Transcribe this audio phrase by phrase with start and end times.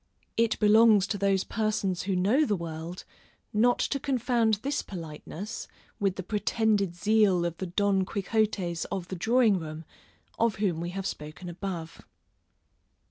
[0.35, 3.03] It belongs to those persons who know the world,
[3.53, 5.67] not to confound this politeness,
[5.99, 9.85] with the pretended zeal of the Don Quixottes of the drawing room,
[10.39, 12.01] of whom we have spoken above.